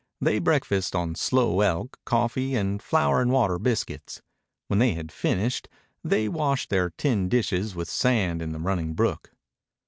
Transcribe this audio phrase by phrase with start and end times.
[0.19, 4.19] They breakfasted on slow elk, coffee, and flour and water biscuits.
[4.65, 5.69] When they had finished,
[6.03, 9.31] they washed their tin dishes with sand in the running brook.